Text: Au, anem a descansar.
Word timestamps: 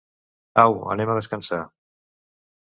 Au, 0.63 0.79
anem 0.95 1.11
a 1.11 1.19
descansar. 1.19 1.61